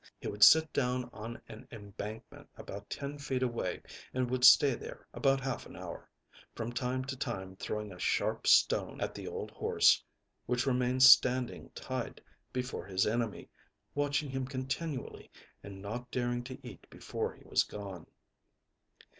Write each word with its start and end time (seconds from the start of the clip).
He 0.19 0.27
would 0.27 0.43
sit 0.43 0.73
down 0.73 1.11
on 1.13 1.39
an 1.47 1.67
embankment 1.71 2.49
about 2.57 2.89
ten 2.89 3.19
feet 3.19 3.43
away 3.43 3.83
and 4.15 4.31
would 4.31 4.43
stay 4.43 4.73
there 4.73 5.05
about 5.13 5.39
half 5.41 5.67
an 5.67 5.75
hour, 5.75 6.09
from 6.55 6.73
time 6.73 7.05
to 7.05 7.15
time 7.15 7.55
throwing 7.55 7.91
a 7.93 7.99
sharp 7.99 8.47
stone 8.47 8.99
at 8.99 9.13
the 9.13 9.27
old 9.27 9.51
horse, 9.51 10.03
which 10.47 10.65
remained 10.65 11.03
standing 11.03 11.69
tied 11.75 12.19
before 12.51 12.87
his 12.87 13.05
enemy, 13.05 13.47
watching 13.93 14.31
him 14.31 14.47
continually 14.47 15.29
and 15.61 15.83
not 15.83 16.09
daring 16.09 16.43
to 16.45 16.57
eat 16.67 16.89
before 16.89 17.35
he 17.35 17.43
was 17.43 17.61
gone. 17.63 18.07